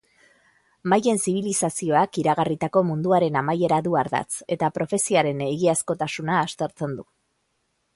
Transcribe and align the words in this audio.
Maien 0.93 1.19
zibilizazioak 1.25 2.19
iragarritako 2.23 2.83
munduaren 2.89 3.39
amaiera 3.43 3.79
du 3.89 3.95
ardatz, 4.03 4.35
eta 4.57 4.75
profeziaren 4.81 5.49
egiazkotasuna 5.53 6.45
aztertzen 6.47 7.03
du. 7.03 7.09